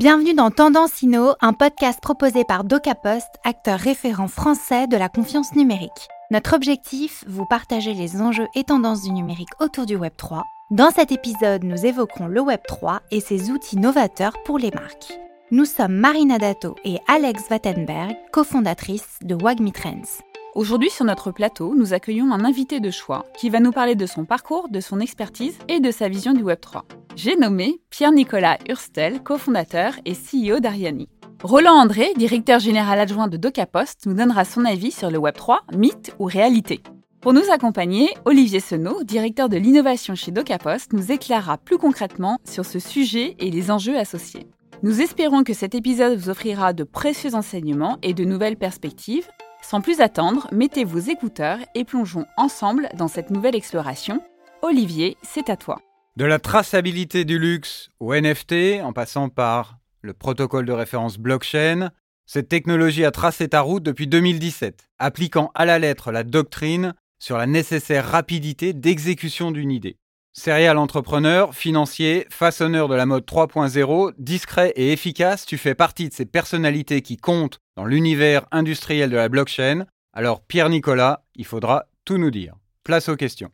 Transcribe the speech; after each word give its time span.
Bienvenue 0.00 0.32
dans 0.32 0.50
Tendance 0.50 1.02
Inno, 1.02 1.34
un 1.42 1.52
podcast 1.52 2.00
proposé 2.00 2.42
par 2.44 2.64
DocaPost, 2.64 3.28
acteur 3.44 3.78
référent 3.78 4.28
français 4.28 4.86
de 4.86 4.96
la 4.96 5.10
confiance 5.10 5.54
numérique. 5.54 6.08
Notre 6.30 6.56
objectif, 6.56 7.22
vous 7.28 7.44
partager 7.44 7.92
les 7.92 8.22
enjeux 8.22 8.46
et 8.54 8.64
tendances 8.64 9.02
du 9.02 9.10
numérique 9.10 9.50
autour 9.60 9.84
du 9.84 9.96
Web 9.96 10.14
3. 10.16 10.46
Dans 10.70 10.90
cet 10.90 11.12
épisode, 11.12 11.64
nous 11.64 11.84
évoquerons 11.84 12.28
le 12.28 12.40
Web 12.40 12.60
3 12.66 13.02
et 13.10 13.20
ses 13.20 13.50
outils 13.50 13.76
novateurs 13.76 14.32
pour 14.46 14.56
les 14.56 14.70
marques. 14.70 15.20
Nous 15.50 15.66
sommes 15.66 15.96
Marina 15.96 16.38
Dato 16.38 16.76
et 16.82 16.96
Alex 17.06 17.50
Wattenberg, 17.50 18.16
cofondatrices 18.32 19.18
de 19.20 19.34
Wagmi 19.34 19.72
Trends. 19.72 20.22
Aujourd'hui 20.54 20.88
sur 20.88 21.04
notre 21.04 21.30
plateau, 21.30 21.74
nous 21.76 21.92
accueillons 21.92 22.32
un 22.32 22.46
invité 22.46 22.80
de 22.80 22.90
choix 22.90 23.26
qui 23.36 23.50
va 23.50 23.60
nous 23.60 23.70
parler 23.70 23.96
de 23.96 24.06
son 24.06 24.24
parcours, 24.24 24.70
de 24.70 24.80
son 24.80 24.98
expertise 24.98 25.58
et 25.68 25.78
de 25.78 25.90
sa 25.90 26.08
vision 26.08 26.32
du 26.32 26.42
Web3. 26.42 26.84
J'ai 27.16 27.36
nommé 27.36 27.80
Pierre-Nicolas 27.90 28.58
Hurstel, 28.68 29.22
cofondateur 29.22 29.94
et 30.04 30.14
CEO 30.14 30.60
d'Ariani. 30.60 31.08
Roland 31.42 31.74
André, 31.74 32.12
directeur 32.16 32.60
général 32.60 32.98
adjoint 32.98 33.28
de 33.28 33.36
DocaPost, 33.36 34.06
nous 34.06 34.14
donnera 34.14 34.44
son 34.44 34.64
avis 34.64 34.90
sur 34.90 35.10
le 35.10 35.18
Web3, 35.18 35.58
mythe 35.76 36.14
ou 36.18 36.24
réalité. 36.24 36.80
Pour 37.20 37.32
nous 37.32 37.50
accompagner, 37.52 38.10
Olivier 38.24 38.60
Senot, 38.60 39.04
directeur 39.04 39.48
de 39.48 39.56
l'innovation 39.56 40.14
chez 40.14 40.30
DocaPost, 40.30 40.92
nous 40.92 41.12
éclairera 41.12 41.58
plus 41.58 41.78
concrètement 41.78 42.38
sur 42.44 42.64
ce 42.64 42.78
sujet 42.78 43.36
et 43.38 43.50
les 43.50 43.70
enjeux 43.70 43.98
associés. 43.98 44.46
Nous 44.82 45.02
espérons 45.02 45.44
que 45.44 45.52
cet 45.52 45.74
épisode 45.74 46.18
vous 46.18 46.30
offrira 46.30 46.72
de 46.72 46.84
précieux 46.84 47.34
enseignements 47.34 47.98
et 48.02 48.14
de 48.14 48.24
nouvelles 48.24 48.56
perspectives 48.56 49.28
sans 49.62 49.80
plus 49.80 50.00
attendre, 50.00 50.48
mettez 50.52 50.84
vos 50.84 50.98
écouteurs 50.98 51.58
et 51.74 51.84
plongeons 51.84 52.26
ensemble 52.36 52.88
dans 52.96 53.08
cette 53.08 53.30
nouvelle 53.30 53.54
exploration. 53.54 54.20
Olivier, 54.62 55.16
c'est 55.22 55.50
à 55.50 55.56
toi. 55.56 55.80
De 56.20 56.26
la 56.26 56.38
traçabilité 56.38 57.24
du 57.24 57.38
luxe 57.38 57.88
au 57.98 58.14
NFT, 58.14 58.82
en 58.82 58.92
passant 58.92 59.30
par 59.30 59.78
le 60.02 60.12
protocole 60.12 60.66
de 60.66 60.72
référence 60.72 61.16
blockchain, 61.16 61.92
cette 62.26 62.50
technologie 62.50 63.06
a 63.06 63.10
tracé 63.10 63.48
ta 63.48 63.62
route 63.62 63.82
depuis 63.82 64.06
2017, 64.06 64.90
appliquant 64.98 65.50
à 65.54 65.64
la 65.64 65.78
lettre 65.78 66.12
la 66.12 66.22
doctrine 66.22 66.92
sur 67.18 67.38
la 67.38 67.46
nécessaire 67.46 68.06
rapidité 68.06 68.74
d'exécution 68.74 69.50
d'une 69.50 69.70
idée. 69.70 69.96
Serial 70.34 70.76
entrepreneur, 70.76 71.54
financier, 71.54 72.26
façonneur 72.28 72.88
de 72.88 72.96
la 72.96 73.06
mode 73.06 73.24
3.0, 73.24 74.12
discret 74.18 74.74
et 74.76 74.92
efficace, 74.92 75.46
tu 75.46 75.56
fais 75.56 75.74
partie 75.74 76.10
de 76.10 76.12
ces 76.12 76.26
personnalités 76.26 77.00
qui 77.00 77.16
comptent 77.16 77.60
dans 77.78 77.86
l'univers 77.86 78.44
industriel 78.52 79.08
de 79.08 79.16
la 79.16 79.30
blockchain. 79.30 79.86
Alors 80.12 80.42
Pierre-Nicolas, 80.42 81.24
il 81.34 81.46
faudra 81.46 81.86
tout 82.04 82.18
nous 82.18 82.30
dire. 82.30 82.56
Place 82.84 83.08
aux 83.08 83.16
questions. 83.16 83.52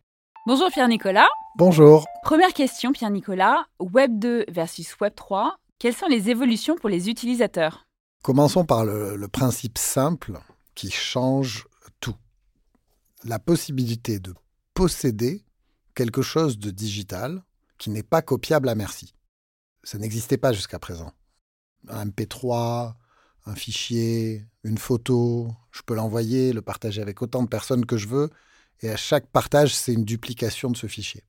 Bonjour 0.48 0.68
Pierre-Nicolas. 0.72 1.28
Bonjour. 1.58 2.04
Première 2.22 2.52
question 2.52 2.92
Pierre-Nicolas, 2.92 3.64
Web 3.80 4.18
2 4.18 4.44
versus 4.48 4.94
Web 5.00 5.14
3, 5.14 5.56
quelles 5.78 5.94
sont 5.94 6.06
les 6.06 6.28
évolutions 6.28 6.76
pour 6.76 6.90
les 6.90 7.08
utilisateurs? 7.08 7.86
Commençons 8.22 8.66
par 8.66 8.84
le, 8.84 9.16
le 9.16 9.28
principe 9.28 9.78
simple 9.78 10.38
qui 10.74 10.90
change 10.90 11.66
tout. 11.98 12.14
La 13.24 13.38
possibilité 13.38 14.18
de 14.18 14.34
posséder 14.74 15.46
quelque 15.94 16.20
chose 16.20 16.58
de 16.58 16.70
digital 16.70 17.42
qui 17.78 17.88
n'est 17.88 18.02
pas 18.02 18.20
copiable 18.20 18.68
à 18.68 18.74
merci. 18.74 19.14
Ça 19.82 19.96
n'existait 19.96 20.36
pas 20.36 20.52
jusqu'à 20.52 20.78
présent. 20.78 21.12
Un 21.88 22.04
MP3, 22.04 22.92
un 23.46 23.54
fichier, 23.54 24.44
une 24.62 24.76
photo, 24.76 25.48
je 25.70 25.80
peux 25.80 25.94
l'envoyer, 25.94 26.52
le 26.52 26.60
partager 26.60 27.00
avec 27.00 27.22
autant 27.22 27.42
de 27.42 27.48
personnes 27.48 27.86
que 27.86 27.96
je 27.96 28.08
veux, 28.08 28.28
et 28.82 28.90
à 28.90 28.96
chaque 28.98 29.26
partage, 29.28 29.74
c'est 29.74 29.94
une 29.94 30.04
duplication 30.04 30.70
de 30.70 30.76
ce 30.76 30.86
fichier. 30.86 31.24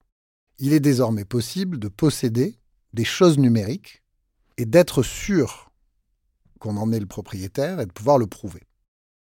Il 0.59 0.73
est 0.73 0.79
désormais 0.79 1.25
possible 1.25 1.79
de 1.79 1.87
posséder 1.87 2.59
des 2.93 3.05
choses 3.05 3.37
numériques 3.37 4.03
et 4.57 4.65
d'être 4.65 5.03
sûr 5.03 5.71
qu'on 6.59 6.77
en 6.77 6.91
est 6.91 6.99
le 6.99 7.05
propriétaire 7.05 7.79
et 7.79 7.85
de 7.85 7.91
pouvoir 7.91 8.17
le 8.17 8.27
prouver. 8.27 8.63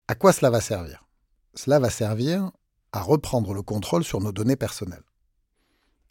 À 0.08 0.14
quoi 0.14 0.32
cela 0.32 0.50
va 0.50 0.60
servir? 0.60 1.08
Cela 1.54 1.78
va 1.78 1.88
servir 1.88 2.50
à 2.92 3.00
reprendre 3.00 3.54
le 3.54 3.62
contrôle 3.62 4.04
sur 4.04 4.20
nos 4.20 4.32
données 4.32 4.56
personnelles 4.56 5.04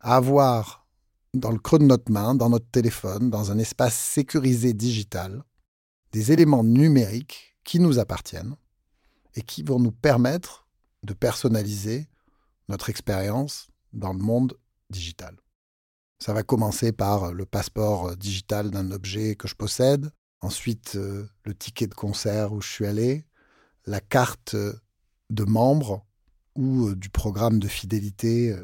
à 0.03 0.17
avoir 0.17 0.85
dans 1.33 1.51
le 1.51 1.57
creux 1.57 1.79
de 1.79 1.85
notre 1.85 2.11
main, 2.11 2.35
dans 2.35 2.49
notre 2.49 2.69
téléphone, 2.69 3.31
dans 3.31 3.51
un 3.51 3.57
espace 3.57 3.95
sécurisé 3.95 4.73
digital, 4.73 5.43
des 6.11 6.31
éléments 6.31 6.63
numériques 6.63 7.57
qui 7.63 7.79
nous 7.79 7.97
appartiennent 7.97 8.55
et 9.35 9.41
qui 9.41 9.63
vont 9.63 9.79
nous 9.79 9.91
permettre 9.91 10.67
de 11.01 11.13
personnaliser 11.13 12.07
notre 12.69 12.89
expérience 12.89 13.67
dans 13.93 14.13
le 14.13 14.19
monde 14.19 14.55
digital. 14.93 15.35
Ça 16.19 16.33
va 16.33 16.43
commencer 16.43 16.93
par 16.93 17.33
le 17.33 17.45
passeport 17.45 18.15
digital 18.15 18.71
d'un 18.71 18.91
objet 18.91 19.35
que 19.35 19.47
je 19.47 19.55
possède, 19.55 20.11
ensuite 20.39 20.95
euh, 20.95 21.27
le 21.43 21.53
ticket 21.53 21.87
de 21.87 21.93
concert 21.93 22.53
où 22.53 22.61
je 22.61 22.69
suis 22.69 22.85
allé, 22.85 23.25
la 23.85 23.99
carte 23.99 24.55
de 25.29 25.43
membre 25.43 26.05
ou 26.55 26.87
euh, 26.87 26.95
du 26.95 27.09
programme 27.09 27.59
de 27.59 27.67
fidélité 27.67 28.51
euh, 28.51 28.63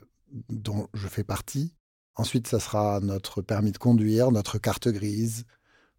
dont 0.50 0.88
je 0.94 1.08
fais 1.08 1.24
partie. 1.24 1.74
Ensuite, 2.16 2.48
ça 2.48 2.60
sera 2.60 3.00
notre 3.00 3.42
permis 3.42 3.72
de 3.72 3.78
conduire, 3.78 4.32
notre 4.32 4.58
carte 4.58 4.88
grise, 4.90 5.46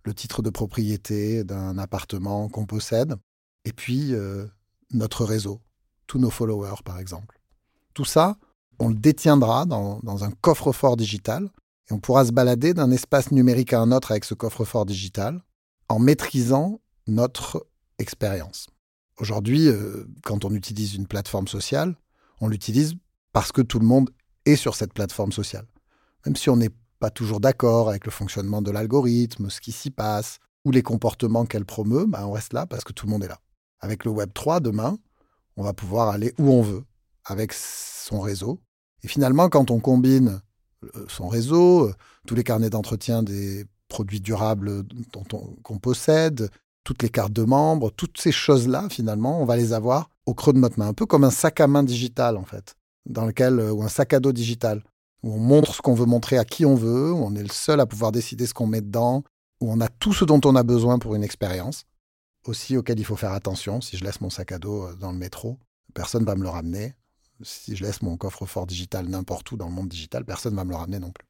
le 0.05 0.15
titre 0.15 0.43
de 0.43 0.51
propriété 0.51 1.45
d'un 1.45 1.79
appartement 1.79 2.49
qu'on 2.49 2.67
possède, 2.67 3.17
et 3.65 3.73
puis 3.73 4.15
euh, 4.15 4.47
notre 4.93 5.25
réseau, 5.25 5.61
tous 6.07 6.19
nos 6.19 6.31
followers 6.31 6.83
par 6.85 6.99
exemple. 6.99 7.41
Tout 7.95 8.05
ça, 8.05 8.39
on 8.81 8.89
le 8.89 8.95
détiendra 8.95 9.67
dans, 9.67 10.25
un 10.25 10.31
coffre-fort 10.41 10.97
digital, 10.97 11.51
et 11.89 11.93
on 11.93 12.01
pourra 12.01 12.25
se 12.25 12.33
balader 12.33 12.75
d'un 12.75 12.91
espace 12.91 13.31
numérique 13.31 13.73
à 13.73 13.81
un 13.81 13.93
autre 13.93 14.11
avec 14.11 14.25
ce 14.25 14.35
coffre-fort 14.35 14.87
digital, 14.87 15.43
en 15.89 15.99
maîtrisant 15.99 16.81
notre 17.07 17.67
expérience. 17.99 18.69
Aujourd'hui, 19.19 19.69
euh, 19.69 20.07
quand 20.25 20.45
on 20.47 20.55
utilise 20.55 20.95
une 20.95 21.07
plateforme 21.07 21.47
sociale, 21.47 21.95
on 22.41 22.49
l'utilise 22.49 22.95
parce 23.33 23.53
que 23.53 23.61
tout 23.61 23.79
le 23.79 23.87
monde 23.87 24.11
et 24.47 24.57
sur 24.57 24.75
cette 24.75 24.95
plateforme 24.95 25.33
sociale. 25.33 25.67
Même 26.25 26.37
si 26.37 26.49
on 26.49 26.57
n'est 26.57 26.71
pas 27.01 27.11
toujours 27.11 27.41
d'accord 27.41 27.91
avec 27.91 28.07
le 28.07 28.11
fonctionnement 28.11 28.63
de 28.63 28.71
l'algorithme, 28.71 29.51
ce 29.51 29.61
qui 29.61 29.73
s'y 29.73 29.91
passe, 29.91 30.39
ou 30.65 30.71
les 30.71 30.83
comportements 30.83 31.45
qu'elle 31.45 31.65
promeut, 31.67 32.07
bah 32.07 32.27
on 32.27 32.33
reste 32.33 32.55
là 32.55 32.67
parce 32.67 32.85
que 32.85 32.93
tout 32.93 33.07
le 33.07 33.13
monde 33.13 33.25
est 33.25 33.29
là. 33.29 33.41
Avec 33.81 34.05
le 34.05 34.11
Web 34.11 34.31
3, 34.33 34.61
demain, 34.61 34.99
on 35.57 35.63
va 35.63 35.73
pouvoir 35.73 36.09
aller 36.09 36.35
où 36.39 36.51
on 36.51 36.63
veut 36.63 36.85
avec 37.25 37.53
son 37.53 38.21
réseau. 38.21 38.61
Et 39.03 39.09
finalement, 39.09 39.49
quand 39.49 39.71
on 39.71 39.81
combine 39.81 40.41
euh, 40.85 41.07
son 41.09 41.29
réseau, 41.29 41.89
euh, 41.89 41.95
tous 42.27 42.35
les 42.35 42.45
carnets 42.45 42.71
d'entretien 42.71 43.23
des 43.23 43.65
produits 43.89 44.21
durables 44.21 44.85
qu'on 45.63 45.79
possède, 45.79 46.49
toutes 46.85 47.03
les 47.03 47.09
cartes 47.09 47.33
de 47.33 47.43
membres, 47.43 47.91
toutes 47.91 48.19
ces 48.19 48.33
choses-là, 48.33 48.89
finalement, 48.89 49.41
on 49.43 49.45
va 49.45 49.57
les 49.57 49.73
avoir 49.73 50.11
au 50.27 50.35
creux 50.35 50.53
de 50.53 50.59
notre 50.59 50.79
main, 50.79 50.89
un 50.89 50.95
peu 50.95 51.07
comme 51.07 51.25
un 51.25 51.31
sac 51.31 51.61
à 51.61 51.67
main 51.67 51.83
digital, 51.83 52.37
en 52.37 52.45
fait 52.45 52.77
dans 53.07 53.27
lequel, 53.27 53.59
euh, 53.59 53.73
ou 53.73 53.83
un 53.83 53.89
sac 53.89 54.13
à 54.13 54.21
dos 54.21 54.33
digital, 54.33 54.83
où 55.23 55.35
on 55.35 55.39
montre 55.39 55.75
ce 55.75 55.83
qu'on 55.83 55.95
veut 55.95 56.07
montrer 56.07 56.39
à 56.39 56.45
qui 56.45 56.65
on 56.65 56.75
veut, 56.75 57.13
où 57.13 57.19
on 57.19 57.35
est 57.35 57.43
le 57.43 57.49
seul 57.49 57.81
à 57.81 57.87
pouvoir 57.87 58.13
décider 58.13 58.47
ce 58.47 58.55
qu'on 58.55 58.67
met 58.67 58.81
dedans, 58.81 59.23
où 59.61 59.71
on 59.71 59.81
a 59.81 59.89
tout 59.89 60.13
ce 60.13 60.25
dont 60.25 60.41
on 60.45 60.57
a 60.57 60.63
besoin 60.63 60.99
pour 60.99 61.15
une 61.15 61.25
expérience, 61.25 61.85
aussi 62.47 62.77
auquel 62.77 62.99
il 62.99 63.05
faut 63.05 63.17
faire 63.17 63.33
attention. 63.33 63.81
Si 63.81 63.97
je 63.97 64.05
laisse 64.05 64.21
mon 64.21 64.31
sac 64.31 64.53
à 64.53 64.59
dos 64.59 64.95
dans 64.95 65.13
le 65.13 65.19
métro, 65.19 65.59
personne 65.95 66.23
ne 66.23 66.27
va 66.27 66.37
me 66.37 66.43
le 66.43 66.49
ramener. 66.49 66.95
Si 67.43 67.77
je 67.77 67.85
laisse 67.85 68.03
mon 68.03 68.17
coffre-fort 68.17 68.67
digital 68.67 69.09
n'importe 69.09 69.51
où 69.53 69.57
dans 69.57 69.69
le 69.69 69.75
monde 69.75 69.89
digital, 69.89 70.25
personne 70.25 70.53
ne 70.53 70.57
va 70.57 70.65
me 70.65 70.71
le 70.71 70.77
ramener 70.77 70.99
non 70.99 71.11
plus. 71.11 71.27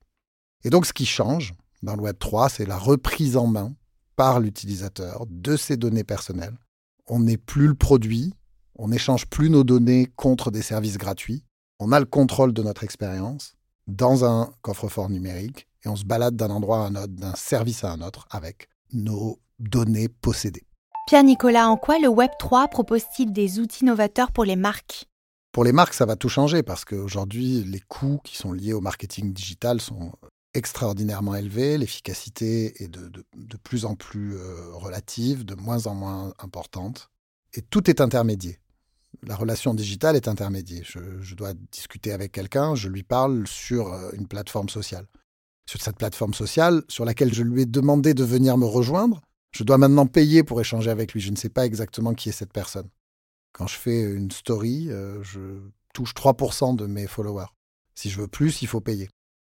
Et 0.64 0.70
donc 0.70 0.86
ce 0.86 0.92
qui 0.92 1.06
change 1.06 1.54
dans 1.82 1.96
le 1.96 2.02
Web 2.02 2.18
3, 2.18 2.48
c'est 2.48 2.66
la 2.66 2.76
reprise 2.76 3.36
en 3.36 3.46
main 3.46 3.74
par 4.16 4.40
l'utilisateur 4.40 5.24
de 5.28 5.56
ses 5.56 5.76
données 5.76 6.04
personnelles. 6.04 6.58
On 7.06 7.20
n'est 7.20 7.38
plus 7.38 7.68
le 7.68 7.74
produit, 7.74 8.34
on 8.76 8.88
n'échange 8.88 9.26
plus 9.26 9.50
nos 9.50 9.64
données 9.64 10.06
contre 10.16 10.50
des 10.50 10.62
services 10.62 10.98
gratuits 10.98 11.44
on 11.80 11.92
a 11.92 11.98
le 11.98 12.06
contrôle 12.06 12.52
de 12.52 12.62
notre 12.62 12.84
expérience 12.84 13.54
dans 13.86 14.24
un 14.24 14.52
coffre-fort 14.60 15.08
numérique 15.08 15.66
et 15.82 15.88
on 15.88 15.96
se 15.96 16.04
balade 16.04 16.36
d'un 16.36 16.50
endroit 16.50 16.84
à 16.84 16.88
un 16.88 16.94
autre, 16.94 17.14
d'un 17.14 17.34
service 17.34 17.84
à 17.84 17.90
un 17.90 18.02
autre 18.02 18.28
avec 18.30 18.68
nos 18.92 19.40
données 19.58 20.08
possédées. 20.08 20.66
Pierre-Nicolas, 21.06 21.68
en 21.68 21.78
quoi 21.78 21.98
le 21.98 22.08
Web3 22.08 22.68
propose-t-il 22.68 23.32
des 23.32 23.58
outils 23.58 23.86
novateurs 23.86 24.30
pour 24.30 24.44
les 24.44 24.56
marques? 24.56 25.08
Pour 25.52 25.64
les 25.64 25.72
marques, 25.72 25.94
ça 25.94 26.06
va 26.06 26.16
tout 26.16 26.28
changer 26.28 26.62
parce 26.62 26.84
qu'aujourd'hui, 26.84 27.64
les 27.64 27.80
coûts 27.80 28.20
qui 28.24 28.36
sont 28.36 28.52
liés 28.52 28.72
au 28.72 28.80
marketing 28.80 29.32
digital 29.32 29.80
sont 29.80 30.12
extraordinairement 30.54 31.34
élevés, 31.34 31.78
l'efficacité 31.78 32.82
est 32.82 32.88
de, 32.88 33.56
plus 33.62 33.84
en 33.84 33.94
plus 33.94 34.34
euh, 34.36 34.72
relative, 34.74 35.44
de 35.44 35.54
moins 35.54 35.86
en 35.86 35.94
moins 35.94 36.34
importante, 36.40 37.08
et 37.54 37.62
tout 37.62 37.88
est 37.88 38.00
intermédiaire 38.00 38.56
la 39.26 39.36
relation 39.36 39.74
digitale 39.74 40.16
est 40.16 40.28
intermédiaire. 40.28 40.84
Je, 40.84 41.34
dois 41.34 41.52
discuter 41.72 42.12
avec 42.12 42.32
quelqu'un, 42.32 42.74
je 42.74 42.88
lui 42.88 43.02
parle 43.02 43.46
sur 43.46 43.92
euh, 43.92 44.10
une 44.12 44.26
plateforme 44.26 44.68
sociale. 44.68 45.06
Sur 45.66 45.80
cette 45.80 45.96
plateforme 45.96 46.34
sociale, 46.34 46.82
sur 46.88 47.04
laquelle 47.04 47.32
je 47.32 47.42
lui 47.42 47.62
ai 47.62 47.66
demandé 47.66 48.14
de 48.14 48.24
venir 48.24 48.56
me 48.56 48.66
rejoindre, 48.66 49.20
je 49.52 49.64
dois 49.64 49.78
maintenant 49.78 50.06
payer 50.06 50.42
pour 50.42 50.60
échanger 50.60 50.90
avec 50.90 51.12
lui. 51.12 51.20
Je 51.20 51.30
ne 51.30 51.36
sais 51.36 51.48
pas 51.48 51.66
exactement 51.66 52.14
qui 52.14 52.28
est 52.28 52.32
cette 52.32 52.52
personne. 52.52 52.88
Quand 53.52 53.66
je 53.66 53.76
fais 53.76 54.02
une 54.02 54.30
story, 54.30 54.90
euh, 54.90 55.22
je 55.22 55.60
touche 55.92 56.14
3% 56.14 56.76
de 56.76 56.86
mes 56.86 57.06
followers. 57.06 57.52
Si 57.94 58.10
je 58.10 58.20
veux 58.20 58.28
plus, 58.28 58.62
il 58.62 58.68
faut 58.68 58.80
payer. 58.80 59.08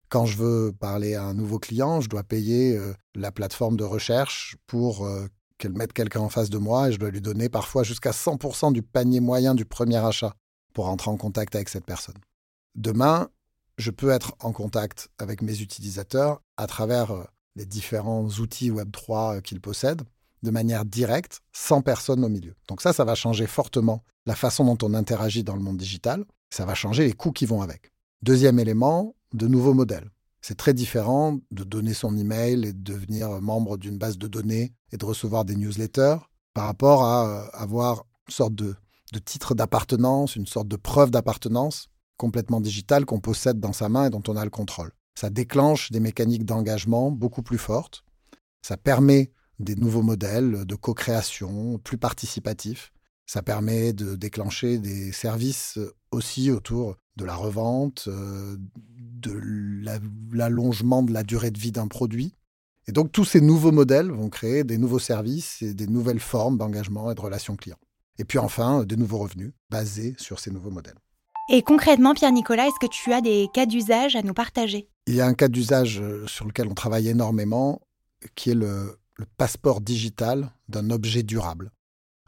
Quand 0.10 0.26
je 0.26 0.38
veux 0.38 0.72
parler 0.72 1.16
à 1.16 1.24
un 1.24 1.34
nouveau 1.34 1.60
client, 1.60 2.00
je 2.00 2.08
dois 2.08 2.24
payer 2.24 2.78
euh, 2.78 2.94
la 3.16 3.32
plateforme 3.32 3.76
de 3.76 3.84
recherche 3.84 4.56
pour 4.66 5.06
euh, 5.06 5.28
qu'elle 5.58 5.74
mette 5.74 5.94
quelqu'un 5.94 6.22
en 6.22 6.30
face 6.30 6.50
de 6.50 6.58
moi 6.58 6.90
et 6.90 6.94
je 6.94 6.98
dois 6.98 7.10
lui 7.10 7.22
donner 7.22 7.50
parfois 7.50 7.84
jusqu'à 7.84 8.12
100% 8.12 8.72
du 8.72 8.84
panier 8.84 9.20
moyen 9.20 9.56
du 9.56 9.66
premier 9.66 9.98
achat 9.98 10.34
pour 10.74 10.88
entrer 10.88 11.12
en 11.12 11.18
contact 11.18 11.56
avec 11.56 11.68
cette 11.68 11.86
personne. 11.86 12.16
Demain, 12.76 13.30
je 13.78 13.92
peux 13.92 14.12
être 14.12 14.36
en 14.40 14.54
contact 14.54 15.10
avec 15.18 15.42
mes 15.42 15.60
utilisateurs 15.60 16.42
à 16.56 16.68
travers 16.68 17.28
les 17.56 17.66
différents 17.66 18.28
outils 18.28 18.72
Web3 18.72 19.42
qu'ils 19.42 19.60
possèdent 19.60 20.04
de 20.44 20.52
manière 20.52 20.86
directe, 20.86 21.40
sans 21.52 21.82
personne 21.82 22.24
au 22.24 22.30
milieu. 22.30 22.56
Donc 22.68 22.82
ça, 22.82 22.94
ça 22.94 23.04
va 23.06 23.16
changer 23.16 23.48
fortement 23.48 24.04
la 24.26 24.36
façon 24.36 24.66
dont 24.66 24.88
on 24.88 24.94
interagit 24.94 25.44
dans 25.44 25.56
le 25.56 25.62
monde 25.62 25.78
digital. 25.78 26.26
Ça 26.50 26.66
va 26.66 26.76
changer 26.76 27.06
les 27.06 27.14
coûts 27.14 27.32
qui 27.32 27.46
vont 27.46 27.62
avec. 27.62 27.92
Deuxième 28.22 28.60
élément, 28.60 29.16
de 29.34 29.48
nouveaux 29.48 29.74
modèles. 29.74 30.10
C'est 30.42 30.58
très 30.58 30.74
différent 30.74 31.40
de 31.52 31.64
donner 31.64 31.94
son 31.94 32.16
email 32.16 32.66
et 32.66 32.74
de 32.74 32.94
devenir 32.94 33.42
membre 33.42 33.78
d'une 33.78 33.98
base 33.98 34.18
de 34.18 34.28
données 34.28 34.74
et 34.92 34.98
de 34.98 35.06
recevoir 35.06 35.46
des 35.46 35.56
newsletters 35.56 36.18
par 36.54 36.66
rapport 36.66 37.04
à 37.04 37.28
euh, 37.28 37.48
avoir 37.54 38.06
une 38.28 38.34
sorte 38.34 38.56
de, 38.56 38.76
de 39.14 39.20
titre 39.20 39.56
d'appartenance, 39.56 40.36
une 40.36 40.48
sorte 40.48 40.68
de 40.68 40.76
preuve 40.76 41.12
d'appartenance 41.12 41.90
complètement 42.18 42.62
digitale 42.62 43.06
qu'on 43.06 43.20
possède 43.20 43.60
dans 43.60 43.74
sa 43.74 43.90
main 43.90 44.08
et 44.08 44.10
dont 44.10 44.24
on 44.28 44.36
a 44.36 44.44
le 44.44 44.50
contrôle. 44.50 44.92
Ça 45.16 45.30
déclenche 45.30 45.92
des 45.92 46.00
mécaniques 46.00 46.46
d'engagement 46.46 47.12
beaucoup 47.12 47.44
plus 47.44 47.58
fortes. 47.58 48.04
Ça 48.62 48.78
permet 48.78 49.32
des 49.60 49.76
nouveaux 49.76 50.02
modèles 50.02 50.66
de 50.66 50.76
co-création 50.76 51.80
plus 51.80 51.98
participatifs. 51.98 52.92
Ça 53.26 53.42
permet 53.42 53.94
de 53.94 54.16
déclencher 54.16 54.78
des 54.78 55.12
services 55.12 55.80
aussi 56.12 56.50
autour 56.52 56.96
de 57.18 57.26
la 57.26 57.36
revente, 57.36 58.06
euh, 58.08 58.56
de 58.58 59.40
l'allongement 60.32 61.04
de 61.04 61.12
la 61.12 61.24
durée 61.24 61.52
de 61.52 61.60
vie 61.60 61.72
d'un 61.72 61.88
produit. 61.88 62.36
Et 62.88 62.92
donc 62.92 63.12
tous 63.12 63.26
ces 63.26 63.42
nouveaux 63.42 63.72
modèles 63.72 64.12
vont 64.12 64.30
créer 64.30 64.64
des 64.64 64.78
nouveaux 64.78 65.00
services 65.00 65.62
et 65.62 65.74
des 65.74 65.88
nouvelles 65.88 66.20
formes 66.22 66.58
d'engagement 66.58 67.12
et 67.12 67.16
de 67.16 67.22
relations 67.22 67.56
clients. 67.56 67.80
Et 68.20 68.24
puis 68.24 68.40
enfin, 68.40 68.86
de 68.86 68.96
nouveaux 68.96 69.18
revenus 69.18 69.52
basés 69.70 70.16
sur 70.18 70.40
ces 70.40 70.52
nouveaux 70.52 70.72
modèles. 70.72 70.98
Et 71.50 71.62
concrètement, 71.62 72.14
Pierre-Nicolas, 72.14 72.68
est-ce 72.68 72.80
que 72.86 72.92
tu 72.92 73.14
as 73.14 73.22
des 73.22 73.48
cas 73.54 73.66
d'usage 73.66 74.16
à 74.16 74.22
nous 74.22 74.34
partager? 74.34 74.90
Il 75.08 75.16
y 75.16 75.22
a 75.22 75.26
un 75.26 75.34
cas 75.34 75.48
d'usage 75.48 76.02
euh, 76.02 76.28
sur 76.28 76.46
lequel 76.46 76.68
on 76.68 76.74
travaille 76.74 77.08
énormément, 77.08 77.82
qui 78.36 78.52
est 78.52 78.56
le, 78.56 78.98
le 79.18 79.26
passeport 79.38 79.82
digital 79.82 80.52
d'un 80.70 80.90
objet 80.90 81.24
durable. 81.24 81.72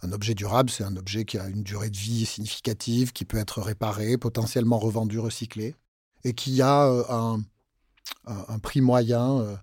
Un 0.01 0.12
objet 0.12 0.33
durable, 0.33 0.69
c'est 0.69 0.83
un 0.83 0.95
objet 0.95 1.25
qui 1.25 1.38
a 1.38 1.47
une 1.47 1.63
durée 1.63 1.89
de 1.89 1.97
vie 1.97 2.25
significative, 2.25 3.12
qui 3.12 3.25
peut 3.25 3.38
être 3.38 3.62
réparé, 3.62 4.18
potentiellement 4.18 4.80
revendu, 4.80 5.19
recyclé, 5.19 5.75
et 6.24 6.33
qui 6.33 6.62
a 6.62 6.88
euh, 6.88 7.38
un, 8.25 8.59
prix 8.59 8.81
moyen 8.81 9.39
euh, 9.39 9.56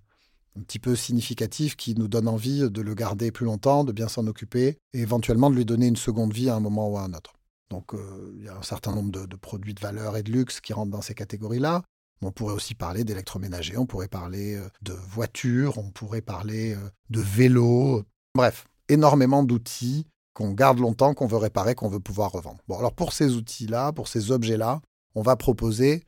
un 0.56 0.62
petit 0.62 0.78
peu 0.78 0.94
significatif 0.94 1.76
qui 1.76 1.94
nous 1.94 2.08
donne 2.08 2.28
envie 2.28 2.70
de 2.70 2.81
le 2.82 2.94
garder 2.94 3.32
plus 3.32 3.46
longtemps, 3.46 3.84
de 3.84 3.93
bien 3.93 4.08
s'en 4.08 4.26
occuper, 4.26 4.78
et 4.93 5.00
éventuellement 5.00 5.50
de 5.50 5.56
lui 5.56 5.64
donner 5.64 5.87
une 5.87 5.96
seconde 5.96 6.32
vie 6.32 6.50
à 6.50 6.55
un 6.55 6.61
moment 6.61 6.88
ou 6.90 6.99
à 6.99 7.02
un 7.02 7.12
autre. 7.14 7.32
Donc 7.70 7.94
euh, 7.94 8.34
il 8.38 8.44
y 8.44 8.49
a 8.49 8.56
un 8.56 8.62
certain 8.62 8.94
nombre 8.94 9.26
de, 9.26 9.37
produits 9.37 9.75
de 9.75 9.81
valeur 9.81 10.17
et 10.17 10.23
de 10.23 10.31
luxe 10.31 10.61
qui 10.61 10.73
rentrent 10.73 10.93
dans 10.93 11.02
ces 11.02 11.14
catégories-là. 11.14 11.82
On 12.23 12.33
pourrait 12.33 12.55
aussi 12.55 12.75
parler 12.75 13.05
d'électroménager, 13.05 13.77
on 13.77 13.87
pourrait 13.87 14.09
parler 14.09 14.59
de 14.83 14.93
voitures, 14.93 15.79
on 15.79 15.91
pourrait 15.91 16.23
parler 16.23 16.75
de 17.11 17.21
vélos. 17.21 18.03
Bref, 18.35 18.67
énormément 18.89 19.43
d'outils 19.43 20.07
qu'on 20.35 20.53
garde 20.53 20.79
longtemps, 20.79 21.15
qu'on 21.15 21.27
veut 21.27 21.37
réparer, 21.37 21.75
qu'on 21.75 21.89
veut 21.89 22.01
pouvoir 22.01 22.33
revendre. 22.33 22.59
Bon, 22.69 22.79
alors 22.79 22.93
pour 22.93 23.13
ces 23.13 23.35
outils-là, 23.35 23.93
pour 23.93 24.09
ces 24.09 24.31
objets-là, 24.31 24.83
on 25.15 25.23
va 25.23 25.35
proposer 25.37 26.05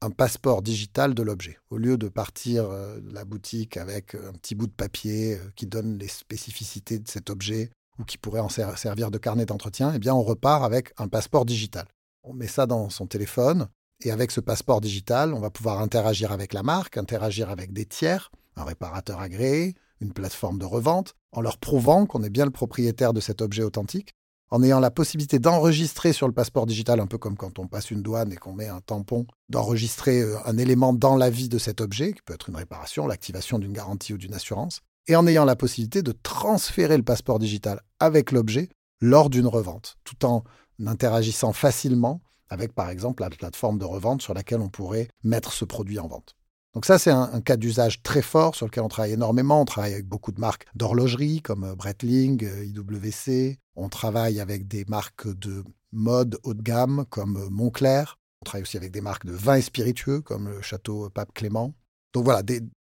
un 0.00 0.10
passeport 0.10 0.62
digital 0.62 1.14
de 1.14 1.22
l'objet. 1.22 1.58
Au 1.70 1.78
lieu 1.78 1.96
de 1.96 2.08
partir 2.08 2.70
euh, 2.70 3.00
de 3.00 3.12
la 3.12 3.24
boutique 3.24 3.76
avec 3.76 4.14
un 4.14 4.32
petit 4.32 4.54
bout 4.54 4.66
de 4.66 4.72
papier 4.72 5.34
euh, 5.34 5.50
qui 5.56 5.66
donne 5.66 5.98
les 5.98 6.08
spécificités 6.08 6.98
de 6.98 7.08
cet 7.08 7.30
objet 7.30 7.70
ou 7.98 8.04
qui 8.04 8.18
pourrait 8.18 8.40
en 8.40 8.48
servir 8.48 9.10
de 9.10 9.18
carnet 9.18 9.46
d'entretien, 9.46 9.92
eh 9.94 9.98
bien 9.98 10.14
on 10.14 10.22
repart 10.22 10.62
avec 10.64 10.92
un 10.98 11.08
passeport 11.08 11.44
digital. 11.44 11.86
On 12.22 12.32
met 12.32 12.48
ça 12.48 12.66
dans 12.66 12.90
son 12.90 13.06
téléphone 13.06 13.68
et 14.04 14.10
avec 14.10 14.30
ce 14.30 14.40
passeport 14.40 14.80
digital, 14.80 15.32
on 15.32 15.40
va 15.40 15.50
pouvoir 15.50 15.80
interagir 15.80 16.30
avec 16.30 16.52
la 16.52 16.62
marque, 16.62 16.98
interagir 16.98 17.50
avec 17.50 17.72
des 17.72 17.86
tiers, 17.86 18.30
un 18.54 18.64
réparateur 18.64 19.18
agréé, 19.20 19.74
une 20.00 20.12
plateforme 20.12 20.58
de 20.58 20.66
revente, 20.66 21.14
en 21.32 21.40
leur 21.40 21.56
prouvant 21.56 22.04
qu'on 22.06 22.22
est 22.22 22.30
bien 22.30 22.44
le 22.44 22.50
propriétaire 22.50 23.14
de 23.14 23.20
cet 23.20 23.40
objet 23.40 23.62
authentique, 23.62 24.14
en 24.50 24.62
ayant 24.62 24.78
la 24.78 24.90
possibilité 24.90 25.38
d'enregistrer 25.38 26.12
sur 26.12 26.28
le 26.28 26.34
passeport 26.34 26.66
digital, 26.66 27.00
un 27.00 27.06
peu 27.06 27.16
comme 27.16 27.36
quand 27.36 27.58
on 27.58 27.66
passe 27.66 27.90
une 27.90 28.02
douane 28.02 28.30
et 28.32 28.36
qu'on 28.36 28.52
met 28.52 28.68
un 28.68 28.80
tampon, 28.80 29.26
d'enregistrer 29.48 30.20
euh, 30.20 30.36
un 30.44 30.58
élément 30.58 30.92
dans 30.92 31.16
la 31.16 31.30
vie 31.30 31.48
de 31.48 31.58
cet 31.58 31.80
objet, 31.80 32.12
qui 32.12 32.22
peut 32.22 32.34
être 32.34 32.50
une 32.50 32.56
réparation, 32.56 33.06
l'activation 33.06 33.58
d'une 33.58 33.72
garantie 33.72 34.12
ou 34.12 34.18
d'une 34.18 34.34
assurance, 34.34 34.80
et 35.08 35.16
en 35.16 35.26
ayant 35.26 35.46
la 35.46 35.56
possibilité 35.56 36.02
de 36.02 36.12
transférer 36.12 36.96
le 36.96 37.02
passeport 37.02 37.38
digital 37.38 37.80
avec 38.00 38.32
l'objet 38.32 38.68
lors 39.00 39.30
d'une 39.30 39.46
revente, 39.46 39.96
tout 40.04 40.24
en 40.24 40.44
interagissant 40.84 41.52
facilement 41.52 42.20
avec, 42.48 42.72
par 42.72 42.90
exemple, 42.90 43.22
la 43.22 43.30
plateforme 43.30 43.78
de 43.78 43.84
revente 43.84 44.22
sur 44.22 44.34
laquelle 44.34 44.60
on 44.60 44.68
pourrait 44.68 45.08
mettre 45.22 45.52
ce 45.52 45.64
produit 45.64 45.98
en 45.98 46.08
vente. 46.08 46.36
Donc 46.74 46.86
ça, 46.86 46.98
c'est 46.98 47.10
un, 47.10 47.40
cas 47.40 47.56
d'usage 47.56 48.02
très 48.02 48.22
fort 48.22 48.56
sur 48.56 48.66
lequel 48.66 48.82
on 48.82 48.88
travaille 48.88 49.12
énormément. 49.12 49.60
On 49.60 49.64
travaille 49.64 49.94
avec 49.94 50.08
beaucoup 50.08 50.32
de 50.32 50.40
marques 50.40 50.66
d'horlogerie 50.74 51.40
comme 51.40 51.64
euh, 51.64 51.76
Breitling, 51.76 52.44
euh, 52.44 52.64
IWC. 52.64 53.58
On 53.76 53.88
travaille 53.88 54.40
avec 54.40 54.66
des 54.66 54.84
marques 54.86 55.28
de 55.38 55.62
mode 55.92 56.38
haut 56.42 56.54
de 56.54 56.62
gamme 56.62 57.04
comme 57.10 57.36
euh, 57.36 57.48
Montclair. 57.48 58.18
On 58.42 58.44
travaille 58.44 58.62
aussi 58.62 58.76
avec 58.76 58.90
des 58.90 59.00
marques 59.00 59.24
de 59.24 59.32
vins 59.32 59.54
et 59.54 59.62
spiritueux 59.62 60.20
comme 60.20 60.48
le 60.48 60.62
Château 60.62 61.08
Pape 61.10 61.32
Clément. 61.32 61.74
Donc 62.12 62.24
voilà, 62.24 62.42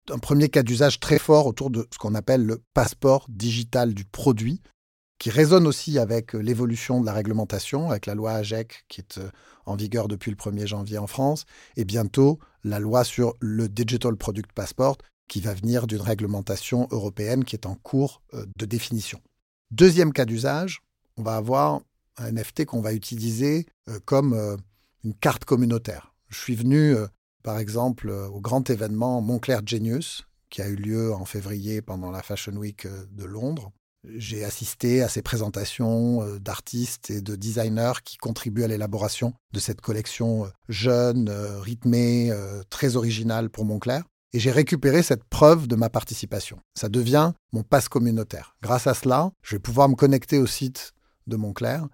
un 0.10 0.18
premier 0.18 0.50
cas 0.50 0.64
d'usage 0.64 1.00
très 1.00 1.20
fort 1.20 1.46
autour 1.46 1.70
de 1.70 1.88
ce 1.92 1.98
qu'on 1.98 2.16
appelle 2.16 2.46
le 2.46 2.62
passeport 2.74 3.26
digital 3.30 3.94
du 3.94 4.04
produit, 4.04 4.62
qui 5.22 5.30
résonne 5.30 5.68
aussi 5.68 6.00
avec 6.00 6.34
l'évolution 6.34 7.00
de 7.00 7.06
la 7.06 7.14
réglementation, 7.14 7.92
avec 7.92 8.08
la 8.08 8.16
loi 8.16 8.32
AGEC 8.32 8.86
qui 8.88 9.02
est 9.02 9.20
en 9.68 9.76
vigueur 9.76 10.08
depuis 10.08 10.32
le 10.32 10.36
1er 10.36 10.66
janvier 10.66 10.98
en 10.98 11.06
France, 11.06 11.46
et 11.78 11.86
bientôt 11.86 12.40
la 12.64 12.80
loi 12.80 13.04
sur 13.04 13.36
le 13.40 13.70
Digital 13.70 14.16
Product 14.16 14.52
Passport, 14.52 14.98
qui 15.28 15.40
va 15.40 15.54
venir 15.54 15.86
d'une 15.86 16.02
réglementation 16.02 16.88
européenne 16.90 17.46
qui 17.46 17.56
est 17.56 17.68
en 17.68 17.76
cours 17.76 18.24
euh, 18.34 18.48
de 18.58 18.66
définition. 18.66 19.22
Deuxième 19.70 20.12
cas 20.12 20.26
d'usage, 20.26 20.82
on 21.18 21.22
va 21.22 21.36
avoir 21.36 21.82
un 22.18 22.32
NFT 22.32 22.66
qu'on 22.66 22.82
va 22.82 22.94
utiliser 22.94 23.68
euh, 23.90 24.00
comme 24.04 24.34
euh, 24.34 24.58
une 25.04 25.14
carte 25.14 25.46
communautaire. 25.46 26.16
Je 26.30 26.40
suis 26.40 26.56
venu, 26.56 26.96
par 27.44 27.60
exemple, 27.60 28.10
au 28.10 28.40
grand 28.40 28.68
événement 28.72 29.22
Montclair 29.22 29.62
Genius, 29.68 30.26
qui 30.50 30.64
a 30.64 30.68
eu 30.68 30.76
lieu 30.76 31.14
en 31.14 31.26
février 31.26 31.84
pendant 31.84 32.10
la 32.10 32.24
Fashion 32.24 32.54
Week 32.54 32.88
de 32.88 33.26
Londres. 33.26 33.72
J'ai 34.04 34.44
assisté 34.44 35.04
à 35.04 35.08
ces 35.08 35.22
présentations 35.22 36.24
euh, 36.24 36.40
d'artistes 36.40 37.12
et 37.12 37.22
de 37.22 37.36
designers 37.36 38.02
qui 38.04 38.18
contribuent 38.18 38.64
à 38.64 38.68
l'élaboration 38.68 39.34
de 39.54 39.60
cette 39.60 39.82
collection 39.82 40.46
euh, 40.46 40.50
jeune, 40.70 41.30
euh, 41.30 41.60
rythmée, 41.60 42.32
très 42.70 42.96
originale 42.96 43.50
pour 43.50 43.66
Montclair. 43.66 44.04
Et 44.34 44.40
j'ai 44.40 44.52
récupéré 44.52 45.04
cette 45.04 45.24
preuve 45.26 45.68
de 45.68 45.76
ma 45.76 45.90
participation. 45.90 46.60
Ça 46.74 46.90
devient 46.90 47.34
mon 47.52 47.64
passe 47.64 47.90
communautaire. 47.90 48.56
Grâce 48.62 48.88
à 48.88 48.94
cela, 48.94 49.32
je 49.44 49.56
vais 49.56 49.60
pouvoir 49.60 49.90
me 49.90 49.96
connecter 49.96 50.40
au 50.40 50.48
site 50.48 50.94
de 51.28 51.36
Montclair 51.36 51.88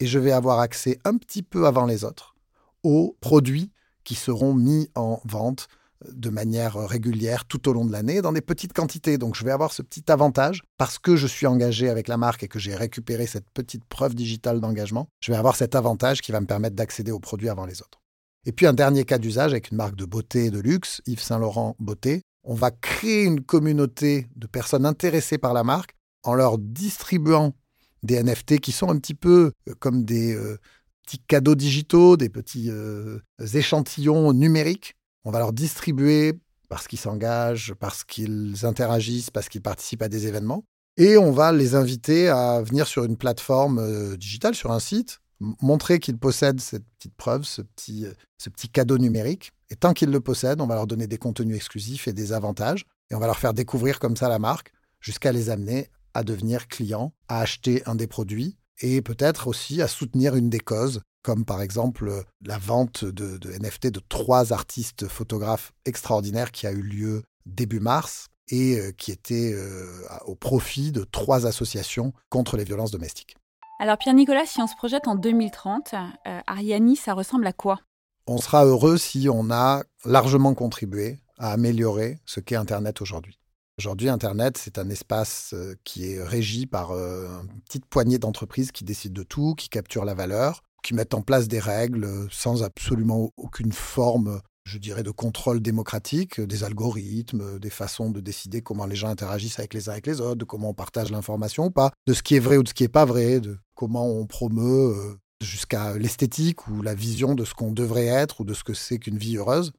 et 0.00 0.06
je 0.06 0.18
vais 0.18 0.32
avoir 0.32 0.58
accès 0.58 0.98
un 1.04 1.16
petit 1.16 1.42
peu 1.42 1.66
avant 1.66 1.86
les 1.86 2.04
autres 2.04 2.34
aux 2.82 3.16
produits 3.20 3.70
qui 4.02 4.14
seront 4.14 4.54
mis 4.54 4.90
en 4.94 5.20
vente 5.24 5.68
de 6.12 6.30
manière 6.30 6.76
régulière 6.76 7.44
tout 7.44 7.68
au 7.68 7.72
long 7.72 7.84
de 7.84 7.92
l'année 7.92 8.22
dans 8.22 8.32
des 8.32 8.40
petites 8.40 8.72
quantités. 8.72 9.18
Donc 9.18 9.34
je 9.34 9.44
vais 9.44 9.50
avoir 9.50 9.72
ce 9.72 9.82
petit 9.82 10.10
avantage 10.10 10.62
parce 10.78 10.98
que 10.98 11.16
je 11.16 11.26
suis 11.26 11.46
engagé 11.46 11.88
avec 11.88 12.08
la 12.08 12.16
marque 12.16 12.42
et 12.42 12.48
que 12.48 12.58
j'ai 12.58 12.74
récupéré 12.74 13.26
cette 13.26 13.48
petite 13.54 13.84
preuve 13.84 14.14
digitale 14.14 14.60
d'engagement. 14.60 15.08
Je 15.20 15.32
vais 15.32 15.38
avoir 15.38 15.56
cet 15.56 15.74
avantage 15.74 16.20
qui 16.20 16.32
va 16.32 16.40
me 16.40 16.46
permettre 16.46 16.76
d'accéder 16.76 17.12
aux 17.12 17.20
produits 17.20 17.48
avant 17.48 17.66
les 17.66 17.82
autres. 17.82 18.00
Et 18.46 18.52
puis 18.52 18.66
un 18.66 18.74
dernier 18.74 19.04
cas 19.04 19.18
d'usage 19.18 19.52
avec 19.52 19.70
une 19.70 19.78
marque 19.78 19.96
de 19.96 20.04
beauté 20.04 20.46
et 20.46 20.50
de 20.50 20.58
luxe, 20.58 21.00
Yves 21.06 21.22
Saint 21.22 21.38
Laurent 21.38 21.76
Beauté. 21.78 22.22
On 22.44 22.54
va 22.54 22.70
créer 22.70 23.24
une 23.24 23.40
communauté 23.40 24.28
de 24.36 24.46
personnes 24.46 24.84
intéressées 24.84 25.38
par 25.38 25.54
la 25.54 25.64
marque 25.64 25.94
en 26.24 26.34
leur 26.34 26.58
distribuant 26.58 27.54
des 28.02 28.22
NFT 28.22 28.60
qui 28.60 28.72
sont 28.72 28.90
un 28.90 28.98
petit 28.98 29.14
peu 29.14 29.52
euh, 29.68 29.74
comme 29.78 30.04
des 30.04 30.34
euh, 30.34 30.58
petits 31.04 31.20
cadeaux 31.26 31.54
digitaux, 31.54 32.16
des 32.16 32.28
petits 32.28 32.70
euh, 32.70 33.18
échantillons 33.54 34.32
numériques 34.32 34.94
on 35.24 35.30
va 35.30 35.38
leur 35.38 35.52
distribuer 35.52 36.38
parce 36.68 36.88
qu'ils 36.88 36.98
s'engagent, 36.98 37.74
parce 37.74 38.04
qu'ils 38.04 38.64
interagissent, 38.64 39.30
parce 39.30 39.48
qu'ils 39.48 39.62
participent 39.62 40.02
à 40.02 40.08
des 40.08 40.26
événements. 40.26 40.64
Et 40.96 41.16
on 41.16 41.32
va 41.32 41.52
les 41.52 41.74
inviter 41.74 42.28
à 42.28 42.62
venir 42.62 42.86
sur 42.86 43.04
une 43.04 43.16
plateforme 43.16 43.78
euh, 43.78 44.16
digitale, 44.16 44.54
sur 44.54 44.70
un 44.70 44.80
site, 44.80 45.20
montrer 45.40 45.98
qu'ils 45.98 46.18
possèdent 46.18 46.60
cette 46.60 46.84
petite 46.98 47.14
preuve, 47.16 47.44
ce 47.44 47.62
petit, 47.62 48.06
euh, 48.06 48.12
ce 48.38 48.48
petit 48.48 48.68
cadeau 48.68 48.98
numérique. 48.98 49.52
Et 49.70 49.76
tant 49.76 49.92
qu'ils 49.92 50.10
le 50.10 50.20
possèdent, 50.20 50.60
on 50.60 50.66
va 50.66 50.76
leur 50.76 50.86
donner 50.86 51.06
des 51.06 51.18
contenus 51.18 51.56
exclusifs 51.56 52.06
et 52.06 52.12
des 52.12 52.32
avantages. 52.32 52.84
Et 53.10 53.14
on 53.14 53.18
va 53.18 53.26
leur 53.26 53.38
faire 53.38 53.54
découvrir 53.54 53.98
comme 53.98 54.16
ça 54.16 54.28
la 54.28 54.38
marque 54.38 54.72
jusqu'à 55.00 55.32
les 55.32 55.50
amener 55.50 55.88
à 56.14 56.22
devenir 56.22 56.68
clients, 56.68 57.12
à 57.28 57.40
acheter 57.40 57.82
un 57.86 57.96
des 57.96 58.06
produits 58.06 58.56
et 58.80 59.02
peut-être 59.02 59.48
aussi 59.48 59.82
à 59.82 59.88
soutenir 59.88 60.36
une 60.36 60.48
des 60.48 60.60
causes 60.60 61.00
comme 61.24 61.44
par 61.44 61.62
exemple 61.62 62.22
la 62.44 62.58
vente 62.58 63.04
de, 63.04 63.38
NFT 63.58 63.88
de 63.88 64.00
trois 64.08 64.52
artistes 64.52 65.08
photographes 65.08 65.72
extraordinaires 65.86 66.52
qui 66.52 66.68
a 66.68 66.70
eu 66.70 66.82
lieu 66.82 67.22
début 67.46 67.80
mars 67.80 68.28
et 68.48 68.78
euh, 68.78 68.92
qui 68.92 69.10
était 69.10 69.52
euh, 69.54 69.86
au 70.26 70.34
profit 70.34 70.92
de 70.92 71.02
trois 71.02 71.46
associations 71.46 72.12
contre 72.28 72.56
les 72.56 72.64
violences 72.64 72.90
domestiques. 72.90 73.36
Alors 73.80 73.96
Pierre-Nicolas, 73.96 74.44
si 74.46 74.60
on 74.60 74.66
se 74.66 74.76
projette 74.76 75.08
en 75.08 75.14
2030, 75.14 75.94
euh, 75.94 76.40
Ariani, 76.46 76.94
ça 76.94 77.14
ressemble 77.14 77.46
à 77.46 77.52
quoi? 77.52 77.80
On 78.26 78.38
sera 78.38 78.64
heureux 78.66 78.98
si 78.98 79.28
on 79.30 79.50
a 79.50 79.82
largement 80.04 80.54
contribué 80.54 81.18
à 81.38 81.52
améliorer 81.52 82.18
ce 82.26 82.40
qu'est 82.40 82.56
Internet 82.56 83.00
aujourd'hui. 83.00 83.38
Aujourd'hui, 83.78 84.08
Internet, 84.08 84.56
c'est 84.56 84.78
un 84.78 84.88
espace 84.88 85.54
qui 85.82 86.12
est 86.12 86.22
régi 86.22 86.66
par 86.66 86.92
une 86.92 87.60
petite 87.66 87.86
poignée 87.86 88.18
d'entreprises 88.18 88.70
qui 88.70 88.84
décident 88.84 89.14
de 89.14 89.24
tout, 89.24 89.54
qui 89.56 89.68
capturent 89.68 90.04
la 90.04 90.14
valeur, 90.14 90.62
qui 90.84 90.94
mettent 90.94 91.14
en 91.14 91.22
place 91.22 91.48
des 91.48 91.58
règles 91.58 92.28
sans 92.30 92.62
absolument 92.62 93.32
aucune 93.36 93.72
forme 93.72 94.40
je 94.64 94.78
dirais, 94.78 95.02
de 95.02 95.10
contrôle 95.10 95.60
démocratique, 95.60 96.40
des 96.40 96.64
algorithmes, 96.64 97.58
des 97.58 97.70
façons 97.70 98.10
de 98.10 98.20
décider 98.20 98.62
comment 98.62 98.86
les 98.86 98.96
gens 98.96 99.08
interagissent 99.08 99.58
avec 99.58 99.74
les 99.74 99.88
uns 99.88 99.92
avec 99.92 100.06
les 100.06 100.20
autres, 100.20 100.36
de 100.36 100.44
comment 100.44 100.70
on 100.70 100.74
partage 100.74 101.10
l'information 101.10 101.66
ou 101.66 101.70
pas, 101.70 101.92
de 102.06 102.14
ce 102.14 102.22
qui 102.22 102.36
est 102.36 102.40
vrai 102.40 102.56
ou 102.56 102.62
de 102.62 102.68
ce 102.68 102.74
qui 102.74 102.82
n'est 102.82 102.88
pas 102.88 103.04
vrai, 103.04 103.40
de 103.40 103.58
comment 103.74 104.06
on 104.06 104.26
promeut 104.26 104.96
euh, 104.96 105.14
jusqu'à 105.42 105.98
l'esthétique 105.98 106.66
ou 106.68 106.80
la 106.80 106.94
vision 106.94 107.34
de 107.34 107.44
ce 107.44 107.52
qu'on 107.54 107.72
devrait 107.72 108.06
être 108.06 108.40
ou 108.40 108.44
de 108.44 108.54
ce 108.54 108.64
que 108.64 108.74
c'est 108.74 108.98
qu'une 108.98 109.18
vie 109.18 109.36
heureuse. 109.36 109.72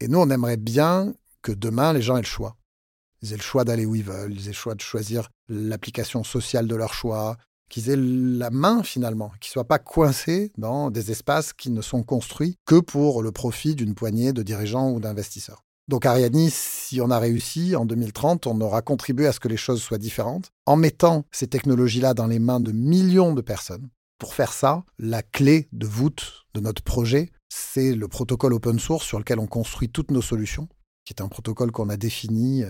Et 0.00 0.08
nous, 0.08 0.18
on 0.18 0.28
aimerait 0.28 0.58
bien 0.58 1.14
que 1.40 1.52
demain, 1.52 1.94
les 1.94 2.02
gens 2.02 2.16
aient 2.16 2.22
le 2.22 2.26
choix. 2.26 2.56
Ils 3.22 3.32
aient 3.32 3.38
le 3.38 3.42
choix 3.42 3.64
d'aller 3.64 3.86
où 3.86 3.94
ils 3.94 4.04
veulent, 4.04 4.34
ils 4.34 4.44
aient 4.44 4.48
le 4.48 4.52
choix 4.52 4.74
de 4.74 4.82
choisir 4.82 5.30
l'application 5.48 6.22
sociale 6.22 6.66
de 6.66 6.76
leur 6.76 6.92
choix, 6.92 7.38
qu'ils 7.68 7.90
aient 7.90 7.96
la 7.96 8.50
main 8.50 8.82
finalement, 8.82 9.30
qu'ils 9.40 9.50
ne 9.50 9.52
soient 9.52 9.68
pas 9.68 9.78
coincés 9.78 10.52
dans 10.56 10.90
des 10.90 11.10
espaces 11.10 11.52
qui 11.52 11.70
ne 11.70 11.82
sont 11.82 12.02
construits 12.02 12.58
que 12.64 12.80
pour 12.80 13.22
le 13.22 13.32
profit 13.32 13.74
d'une 13.74 13.94
poignée 13.94 14.32
de 14.32 14.42
dirigeants 14.42 14.90
ou 14.90 15.00
d'investisseurs. 15.00 15.64
Donc 15.88 16.04
Ariani, 16.04 16.50
si 16.50 17.00
on 17.00 17.10
a 17.10 17.18
réussi 17.18 17.76
en 17.76 17.84
2030, 17.84 18.48
on 18.48 18.60
aura 18.60 18.82
contribué 18.82 19.26
à 19.26 19.32
ce 19.32 19.38
que 19.38 19.48
les 19.48 19.56
choses 19.56 19.80
soient 19.80 19.98
différentes 19.98 20.50
en 20.66 20.74
mettant 20.76 21.24
ces 21.30 21.46
technologies-là 21.46 22.12
dans 22.12 22.26
les 22.26 22.40
mains 22.40 22.60
de 22.60 22.72
millions 22.72 23.34
de 23.34 23.40
personnes. 23.40 23.88
Pour 24.18 24.34
faire 24.34 24.52
ça, 24.52 24.84
la 24.98 25.22
clé 25.22 25.68
de 25.72 25.86
voûte 25.86 26.46
de 26.54 26.60
notre 26.60 26.82
projet, 26.82 27.30
c'est 27.48 27.94
le 27.94 28.08
protocole 28.08 28.54
open 28.54 28.80
source 28.80 29.06
sur 29.06 29.18
lequel 29.18 29.38
on 29.38 29.46
construit 29.46 29.88
toutes 29.88 30.10
nos 30.10 30.22
solutions, 30.22 30.68
qui 31.04 31.12
est 31.12 31.22
un 31.22 31.28
protocole 31.28 31.70
qu'on 31.70 31.88
a 31.88 31.96
défini 31.96 32.64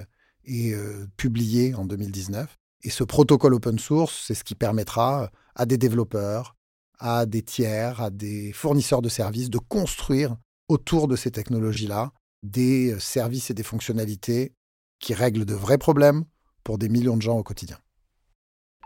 et 0.45 0.75
euh, 0.75 1.07
publié 1.17 1.75
en 1.75 1.87
2019 1.87 2.55
et 2.87 2.91
ce 2.91 3.03
protocole 3.03 3.53
open 3.53 3.81
source, 3.81 4.23
c'est 4.27 4.35
ce 4.35 4.45
qui 4.45 4.55
permettra 4.55 5.31
à 5.57 5.67
des 5.67 5.77
développeurs, 5.77 6.55
à 7.01 7.27
des 7.27 7.43
tiers, 7.43 8.01
à 8.01 8.11
des 8.11 8.53
fournisseurs 8.53 9.03
de 9.03 9.09
services 9.09 9.51
de 9.51 9.59
construire 9.59 10.37
autour 10.69 11.09
de 11.09 11.17
ces 11.17 11.33
technologies-là 11.33 12.13
des 12.45 12.93
euh, 12.93 13.01
services 13.01 13.51
et 13.51 13.55
des 13.55 13.65
fonctionnalités 13.65 14.53
qui 15.01 15.15
règlent 15.15 15.45
de 15.45 15.55
vrais 15.55 15.79
problèmes 15.79 16.25
pour 16.63 16.79
des 16.79 16.89
millions 16.89 17.17
de 17.17 17.23
gens 17.23 17.37
au 17.37 17.43
quotidien. 17.43 17.77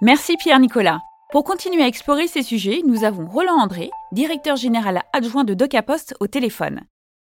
Merci 0.00 0.38
Pierre-Nicolas. 0.38 1.00
Pour 1.30 1.44
continuer 1.44 1.82
à 1.82 1.86
explorer 1.86 2.26
ces 2.26 2.42
sujets, 2.42 2.80
nous 2.86 3.04
avons 3.04 3.26
Roland 3.28 3.60
André, 3.60 3.90
directeur 4.12 4.56
général 4.56 5.02
adjoint 5.12 5.44
de 5.44 5.52
DocaPost 5.52 6.14
au 6.20 6.26
téléphone. 6.26 6.80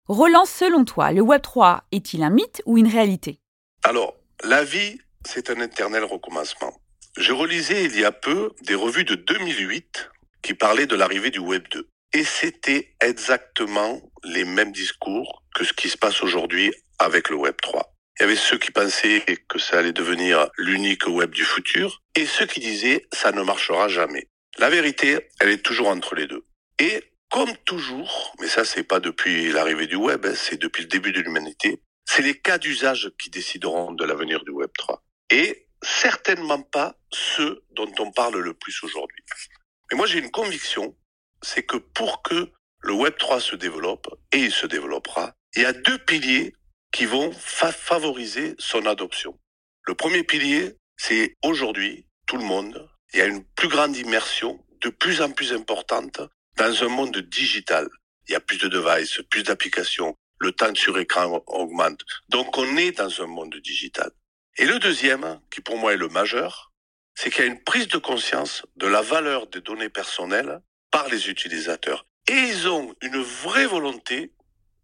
Roland, 0.08 0.46
selon 0.46 0.86
toi, 0.86 1.12
le 1.12 1.22
Web3 1.22 1.82
est-il 1.92 2.24
un 2.24 2.30
mythe 2.30 2.62
ou 2.66 2.78
une 2.78 2.88
réalité? 2.88 3.40
Alors, 3.84 4.16
la 4.44 4.64
vie 4.64 5.00
c'est 5.26 5.50
un 5.50 5.60
éternel 5.60 6.04
recommencement. 6.04 6.82
Je 7.18 7.34
relisais 7.34 7.84
il 7.84 8.00
y 8.00 8.06
a 8.06 8.12
peu 8.12 8.52
des 8.62 8.76
revues 8.76 9.04
de 9.04 9.16
2008 9.16 10.10
qui 10.42 10.54
parlaient 10.54 10.88
de 10.88 10.96
l'arrivée 10.96 11.30
du 11.30 11.40
Web 11.40 11.68
2. 11.72 11.88
Et 12.14 12.24
c'était 12.24 12.94
exactement 13.02 14.02
les 14.24 14.44
mêmes 14.44 14.72
discours 14.72 15.44
que 15.56 15.64
ce 15.64 15.74
qui 15.74 15.90
se 15.90 15.98
passe 15.98 16.22
aujourd'hui 16.24 16.74
avec 17.00 17.30
le 17.30 17.36
Web 17.36 17.56
3. 17.62 17.94
Il 18.20 18.24
y 18.24 18.26
avait 18.26 18.36
ceux 18.36 18.58
qui 18.58 18.72
pensaient 18.72 19.24
que 19.48 19.60
ça 19.60 19.80
allait 19.80 19.94
devenir 19.94 20.50
l'unique 20.58 21.08
web 21.08 21.32
du 21.32 21.46
futur 21.46 22.02
et 22.16 22.26
ceux 22.26 22.46
qui 22.46 22.60
disaient 22.60 23.08
ça 23.14 23.32
ne 23.32 23.42
marchera 23.42 23.88
jamais. 23.88 24.28
La 24.58 24.70
vérité, 24.70 25.30
elle 25.40 25.50
est 25.50 25.64
toujours 25.64 25.88
entre 25.88 26.16
les 26.16 26.28
deux. 26.28 26.46
Et 26.78 27.04
comme 27.30 27.56
toujours, 27.66 28.36
mais 28.40 28.48
ça 28.48 28.66
c'est 28.66 28.84
pas 28.84 29.00
depuis 29.00 29.52
l'arrivée 29.52 29.88
du 29.88 29.96
web, 29.96 30.26
hein, 30.26 30.34
c'est 30.36 30.60
depuis 30.60 30.84
le 30.84 30.90
début 30.90 31.14
de 31.14 31.22
l'humanité, 31.22 31.82
c'est 32.06 32.22
les 32.22 32.38
cas 32.38 32.58
d'usage 32.58 33.10
qui 33.18 33.30
décideront 33.30 33.94
de 33.94 34.04
l'avenir 34.04 34.44
du 34.44 34.52
Web 34.52 34.72
3 34.78 35.02
et 35.32 35.68
certainement 35.82 36.62
pas 36.62 36.96
ceux 37.12 37.64
dont 37.72 37.92
on 38.00 38.12
parle 38.12 38.38
le 38.38 38.54
plus 38.54 38.84
aujourd'hui. 38.84 39.24
Mais 39.90 39.98
moi 39.98 40.06
j'ai 40.06 40.20
une 40.20 40.32
conviction, 40.32 40.96
c'est 41.42 41.64
que 41.64 41.78
pour 41.78 42.22
que 42.22 42.52
le 42.82 42.94
Web 42.94 43.18
3 43.18 43.40
se 43.40 43.56
développe, 43.56 44.08
et 44.32 44.40
il 44.40 44.52
se 44.52 44.68
développera, 44.68 45.36
il 45.56 45.64
y 45.64 45.66
a 45.66 45.74
deux 45.74 45.98
piliers 46.00 46.54
qui 46.92 47.06
vont 47.06 47.32
favoriser 47.32 48.56
son 48.60 48.86
adoption. 48.86 49.40
Le 49.86 49.96
premier 49.96 50.24
pilier, 50.24 50.76
c'est 50.98 51.36
aujourd'hui, 51.44 52.08
tout 52.28 52.38
le 52.38 52.44
monde, 52.44 52.90
il 53.14 53.20
y 53.20 53.22
a 53.22 53.26
une 53.26 53.44
plus 53.44 53.68
grande 53.68 53.96
immersion, 53.98 54.64
de 54.82 54.90
plus 54.90 55.22
en 55.22 55.32
plus 55.32 55.54
importante, 55.54 56.22
dans 56.58 56.84
un 56.84 56.88
monde 56.90 57.18
digital. 57.18 57.88
Il 58.28 58.34
y 58.34 58.36
a 58.36 58.40
plus 58.40 58.58
de 58.58 58.68
devices, 58.68 59.22
plus 59.30 59.44
d'applications, 59.44 60.16
le 60.40 60.52
temps 60.52 60.74
sur 60.76 60.98
écran 60.98 61.44
augmente. 61.48 62.02
Donc 62.30 62.58
on 62.58 62.78
est 62.78 62.92
dans 62.92 63.22
un 63.22 63.28
monde 63.28 63.56
digital. 63.58 64.12
Et 64.58 64.66
le 64.66 64.80
deuxième, 64.80 65.40
qui 65.50 65.62
pour 65.62 65.78
moi 65.78 65.94
est 65.94 65.98
le 65.98 66.10
majeur, 66.10 66.72
c'est 67.16 67.30
qu'il 67.30 67.46
y 67.46 67.48
a 67.48 67.52
une 67.52 67.64
prise 67.64 67.88
de 67.88 67.98
conscience 67.98 68.66
de 68.76 68.88
la 68.88 69.02
valeur 69.02 69.48
des 69.48 69.62
données 69.62 69.90
personnelles 69.90 70.62
par 70.92 71.08
les 71.08 71.30
utilisateurs. 71.30 72.06
Et 72.28 72.34
ils 72.34 72.68
ont 72.68 72.94
une 73.02 73.22
vraie 73.22 73.66
volonté, 73.66 74.34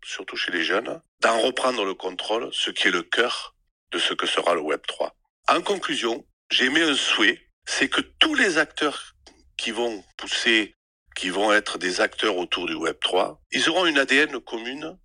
surtout 0.04 0.38
chez 0.38 0.52
les 0.52 0.64
jeunes, 0.64 1.02
d'en 1.22 1.40
reprendre 1.40 1.86
le 1.86 1.94
contrôle, 1.94 2.50
ce 2.54 2.72
qui 2.72 2.88
est 2.88 2.92
le 2.92 3.04
cœur 3.04 3.56
de 3.92 4.00
ce 4.00 4.14
que 4.14 4.26
sera 4.26 4.54
le 4.54 4.62
Web 4.62 4.82
3. 4.88 5.16
En 5.50 5.62
conclusion, 5.62 6.26
j'ai 6.50 6.70
mis 6.70 6.82
un 6.82 6.96
souhait, 6.96 7.50
c'est 7.66 7.90
que 7.90 8.02
tous 8.02 8.36
les 8.36 8.58
acteurs 8.58 9.16
qui 9.58 9.72
vont 9.72 10.04
pousser, 10.18 10.76
qui 11.16 11.30
vont 11.30 11.52
être 11.52 11.78
des 11.78 12.02
acteurs 12.02 12.38
autour 12.38 12.68
du 12.68 12.76
Web 12.76 12.98
3, 13.02 13.42
ils 13.52 13.70
auront 13.70 13.86
une 13.86 13.98
ADN 13.98 14.40
commune, 14.40 14.98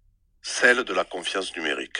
celle 0.42 0.85
de 0.85 0.92
la 0.92 1.04
confiance 1.04 1.54
numérique. 1.57 1.99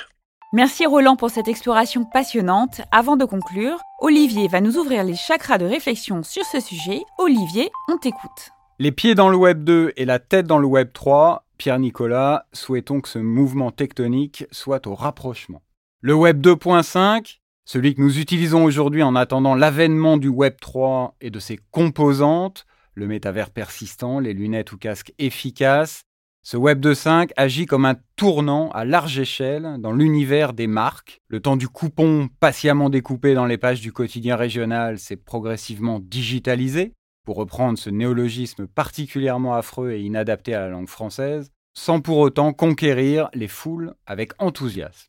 Merci 0.55 0.85
Roland 0.85 1.17
pour 1.17 1.31
cette 1.31 1.49
exploration 1.49 2.05
passionnante. 2.05 2.83
Avant 2.91 3.17
de 3.17 3.25
conclure, 3.25 3.81
Olivier 4.03 4.49
va 4.49 4.61
nous 4.61 4.77
ouvrir 4.77 5.03
les 5.03 5.15
chakras 5.15 5.57
de 5.57 5.65
réflexion 5.65 6.23
sur 6.23 6.45
ce 6.45 6.61
sujet. 6.61 7.01
Olivier, 7.17 7.71
on 7.89 7.97
t'écoute. 7.97 8.51
Les 8.79 8.93
pieds 8.93 9.15
dans 9.15 9.31
le 9.31 9.37
Web 9.39 9.65
2 9.65 9.95
et 9.97 10.05
la 10.05 10.19
tête 10.19 10.47
dans 10.47 10.59
le 10.59 10.67
Web 10.67 10.91
3, 10.93 11.47
Pierre-Nicolas, 11.57 12.45
souhaitons 12.53 13.01
que 13.01 13.09
ce 13.09 13.19
mouvement 13.19 13.71
tectonique 13.71 14.45
soit 14.51 14.87
au 14.87 14.95
rapprochement. 14.95 15.63
Le 16.03 16.13
Web 16.13 16.47
2.5, 16.47 17.39
celui 17.65 17.95
que 17.95 18.03
nous 18.03 18.19
utilisons 18.19 18.63
aujourd'hui 18.63 19.03
en 19.03 19.17
attendant 19.17 19.55
l'avènement 19.55 20.19
du 20.19 20.29
Web 20.29 20.57
3 20.61 21.17
et 21.23 21.31
de 21.31 21.39
ses 21.39 21.59
composantes, 21.71 22.67
le 22.93 23.07
métavers 23.07 23.49
persistant, 23.53 24.21
les 24.21 24.35
lunettes 24.35 24.73
ou 24.73 24.77
casques 24.77 25.15
efficaces, 25.19 26.03
ce 26.45 26.57
Web 26.57 26.85
2.5 26.85 27.31
agit 27.37 27.67
comme 27.67 27.85
un 27.85 27.95
tournant 28.17 28.71
à 28.71 28.85
large 28.85 29.19
échelle 29.19 29.77
dans 29.79 29.93
l'univers 29.93 30.53
des 30.53 30.67
marques. 30.67 31.21
Le 31.29 31.39
temps 31.39 31.57
du 31.57 31.69
coupon 31.69 32.29
patiemment 32.41 32.91
découpé 32.91 33.35
dans 33.35 33.47
les 33.47 33.59
pages 33.59 33.81
du 33.81 33.93
quotidien 33.93 34.35
régional 34.35 34.99
s'est 34.99 35.17
progressivement 35.17 36.01
digitalisé, 36.01 36.95
pour 37.25 37.37
reprendre 37.37 37.79
ce 37.79 37.91
néologisme 37.91 38.67
particulièrement 38.67 39.55
affreux 39.55 39.93
et 39.93 40.01
inadapté 40.01 40.55
à 40.55 40.61
la 40.61 40.69
langue 40.69 40.89
française, 40.89 41.53
sans 41.75 42.01
pour 42.01 42.19
autant 42.19 42.53
conquérir 42.53 43.29
les 43.35 43.49
foules 43.49 43.95
avec 44.07 44.33
enthousiasme. 44.39 45.09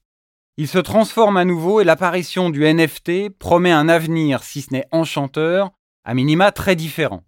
Il 0.58 0.68
se 0.68 0.78
transforme 0.78 1.38
à 1.38 1.46
nouveau 1.46 1.82
et 1.82 1.84
l'apparition 1.84 2.52
du 2.52 2.64
NFT 2.64 3.30
promet 3.40 3.72
un 3.72 3.90
avenir, 3.90 4.44
si 4.44 4.62
ce 4.62 4.72
n'est 4.72 4.88
enchanteur, 4.92 5.72
à 6.06 6.14
minima 6.14 6.52
très 6.52 6.76
différent. 6.76 7.24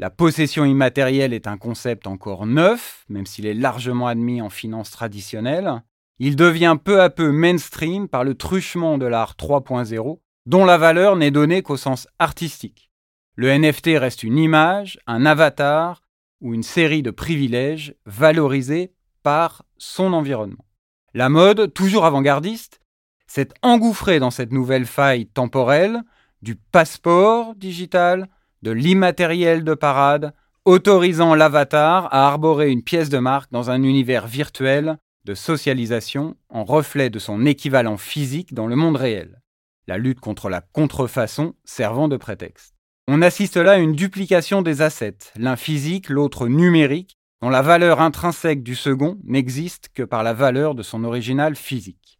La 0.00 0.08
possession 0.08 0.64
immatérielle 0.64 1.34
est 1.34 1.46
un 1.46 1.58
concept 1.58 2.06
encore 2.06 2.46
neuf, 2.46 3.04
même 3.10 3.26
s'il 3.26 3.44
est 3.44 3.52
largement 3.52 4.06
admis 4.06 4.40
en 4.40 4.48
finance 4.48 4.90
traditionnelle. 4.90 5.82
Il 6.18 6.36
devient 6.36 6.78
peu 6.82 7.02
à 7.02 7.10
peu 7.10 7.30
mainstream 7.30 8.08
par 8.08 8.24
le 8.24 8.34
truchement 8.34 8.96
de 8.96 9.04
l'art 9.04 9.34
3.0, 9.38 10.18
dont 10.46 10.64
la 10.64 10.78
valeur 10.78 11.16
n'est 11.16 11.30
donnée 11.30 11.60
qu'au 11.60 11.76
sens 11.76 12.08
artistique. 12.18 12.90
Le 13.34 13.48
NFT 13.54 13.98
reste 13.98 14.22
une 14.22 14.38
image, 14.38 14.98
un 15.06 15.26
avatar 15.26 16.02
ou 16.40 16.54
une 16.54 16.62
série 16.62 17.02
de 17.02 17.10
privilèges 17.10 17.94
valorisés 18.06 18.94
par 19.22 19.66
son 19.76 20.14
environnement. 20.14 20.64
La 21.12 21.28
mode, 21.28 21.74
toujours 21.74 22.06
avant-gardiste, 22.06 22.80
s'est 23.26 23.50
engouffrée 23.60 24.18
dans 24.18 24.30
cette 24.30 24.50
nouvelle 24.52 24.86
faille 24.86 25.26
temporelle 25.26 26.00
du 26.40 26.56
passeport 26.56 27.54
digital, 27.54 28.30
de 28.62 28.70
l'immatériel 28.70 29.64
de 29.64 29.74
parade, 29.74 30.34
autorisant 30.64 31.34
l'avatar 31.34 32.06
à 32.12 32.26
arborer 32.26 32.70
une 32.70 32.82
pièce 32.82 33.08
de 33.08 33.18
marque 33.18 33.50
dans 33.50 33.70
un 33.70 33.82
univers 33.82 34.26
virtuel 34.26 34.98
de 35.24 35.34
socialisation 35.34 36.36
en 36.48 36.64
reflet 36.64 37.10
de 37.10 37.18
son 37.18 37.46
équivalent 37.46 37.96
physique 37.96 38.54
dans 38.54 38.66
le 38.66 38.76
monde 38.76 38.96
réel. 38.96 39.40
La 39.86 39.98
lutte 39.98 40.20
contre 40.20 40.48
la 40.48 40.60
contrefaçon 40.60 41.54
servant 41.64 42.08
de 42.08 42.16
prétexte. 42.16 42.74
On 43.08 43.22
assiste 43.22 43.56
là 43.56 43.72
à 43.72 43.78
une 43.78 43.94
duplication 43.94 44.62
des 44.62 44.82
assets, 44.82 45.32
l'un 45.36 45.56
physique, 45.56 46.08
l'autre 46.08 46.46
numérique, 46.46 47.16
dont 47.42 47.48
la 47.48 47.62
valeur 47.62 48.00
intrinsèque 48.00 48.62
du 48.62 48.74
second 48.74 49.18
n'existe 49.24 49.88
que 49.94 50.02
par 50.02 50.22
la 50.22 50.34
valeur 50.34 50.74
de 50.74 50.82
son 50.82 51.04
original 51.04 51.56
physique. 51.56 52.18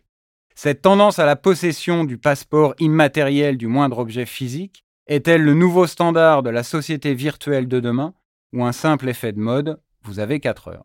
Cette 0.55 0.83
tendance 0.83 1.19
à 1.19 1.27
la 1.27 1.37
possession 1.37 2.05
du 2.05 2.19
passeport 2.19 2.75
immatériel 2.81 3.57
du 3.57 3.67
moindre 3.67 3.99
objet 3.99 4.27
physique 4.27 4.85
est-elle 5.11 5.43
le 5.43 5.55
nouveau 5.55 5.89
standard 5.89 6.45
de 6.45 6.51
la 6.51 6.63
société 6.63 7.15
virtuelle 7.15 7.67
de 7.67 7.81
demain 7.81 8.15
ou 8.53 8.65
un 8.65 8.71
simple 8.71 9.09
effet 9.09 9.33
de 9.33 9.41
mode? 9.41 9.81
Vous 10.05 10.21
avez 10.21 10.39
4 10.39 10.69
heures. 10.69 10.85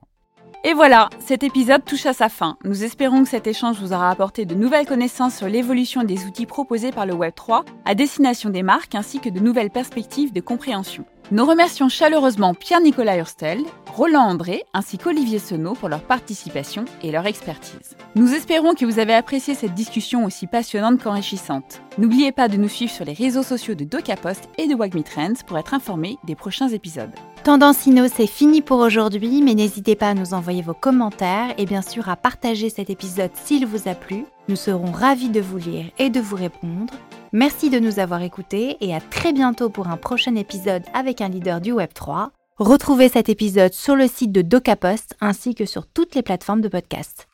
Et 0.63 0.73
voilà, 0.73 1.11
cet 1.19 1.43
épisode 1.43 1.85
touche 1.85 2.07
à 2.07 2.13
sa 2.13 2.27
fin. 2.27 2.57
Nous 2.63 2.83
espérons 2.83 3.21
que 3.21 3.29
cet 3.29 3.45
échange 3.45 3.79
vous 3.79 3.93
aura 3.93 4.09
apporté 4.09 4.45
de 4.45 4.55
nouvelles 4.55 4.87
connaissances 4.87 5.37
sur 5.37 5.47
l'évolution 5.47 6.03
des 6.03 6.25
outils 6.25 6.47
proposés 6.47 6.91
par 6.91 7.05
le 7.05 7.13
Web3 7.13 7.65
à 7.85 7.93
destination 7.93 8.49
des 8.49 8.63
marques 8.63 8.95
ainsi 8.95 9.19
que 9.19 9.29
de 9.29 9.39
nouvelles 9.39 9.69
perspectives 9.69 10.33
de 10.33 10.41
compréhension. 10.41 11.05
Nous 11.31 11.43
remercions 11.43 11.89
chaleureusement 11.89 12.53
Pierre-Nicolas 12.53 13.17
Hurstel, 13.17 13.63
Roland 13.91 14.27
André 14.27 14.63
ainsi 14.75 14.99
qu'Olivier 14.99 15.39
Senot 15.39 15.73
pour 15.73 15.89
leur 15.89 16.01
participation 16.01 16.85
et 17.01 17.11
leur 17.11 17.25
expertise. 17.25 17.97
Nous 18.13 18.35
espérons 18.35 18.75
que 18.75 18.85
vous 18.85 18.99
avez 18.99 19.15
apprécié 19.15 19.55
cette 19.55 19.73
discussion 19.73 20.23
aussi 20.25 20.45
passionnante 20.45 21.01
qu'enrichissante. 21.01 21.81
N'oubliez 21.97 22.31
pas 22.31 22.47
de 22.47 22.57
nous 22.57 22.67
suivre 22.67 22.91
sur 22.91 23.05
les 23.05 23.13
réseaux 23.13 23.41
sociaux 23.41 23.73
de 23.73 23.85
DocaPost 23.85 24.49
et 24.59 24.67
de 24.67 24.75
Wagmi 24.75 25.03
Trends 25.03 25.41
pour 25.47 25.57
être 25.57 25.73
informé 25.73 26.19
des 26.25 26.35
prochains 26.35 26.69
épisodes. 26.69 27.15
Tendance 27.43 27.87
Inno, 27.87 28.07
c'est 28.07 28.27
fini 28.27 28.61
pour 28.61 28.77
aujourd'hui, 28.77 29.41
mais 29.41 29.55
n'hésitez 29.55 29.95
pas 29.95 30.09
à 30.09 30.13
nous 30.13 30.35
envoyer 30.35 30.61
vos 30.61 30.75
commentaires 30.75 31.55
et 31.57 31.65
bien 31.65 31.81
sûr 31.81 32.07
à 32.07 32.15
partager 32.15 32.69
cet 32.69 32.91
épisode 32.91 33.31
s'il 33.33 33.65
vous 33.65 33.87
a 33.87 33.95
plu. 33.95 34.25
Nous 34.47 34.55
serons 34.55 34.91
ravis 34.91 35.29
de 35.29 35.41
vous 35.41 35.57
lire 35.57 35.85
et 35.97 36.11
de 36.11 36.19
vous 36.19 36.35
répondre. 36.35 36.93
Merci 37.33 37.69
de 37.69 37.79
nous 37.79 37.99
avoir 37.99 38.21
écoutés 38.21 38.77
et 38.81 38.95
à 38.95 39.01
très 39.01 39.33
bientôt 39.33 39.69
pour 39.69 39.87
un 39.87 39.97
prochain 39.97 40.35
épisode 40.35 40.83
avec 40.93 41.21
un 41.21 41.29
leader 41.29 41.59
du 41.59 41.73
Web3. 41.73 42.29
Retrouvez 42.57 43.09
cet 43.09 43.27
épisode 43.27 43.73
sur 43.73 43.95
le 43.95 44.07
site 44.07 44.31
de 44.31 44.41
DocaPost 44.41 45.15
ainsi 45.19 45.55
que 45.55 45.65
sur 45.65 45.87
toutes 45.87 46.15
les 46.15 46.21
plateformes 46.21 46.61
de 46.61 46.69
podcast. 46.69 47.27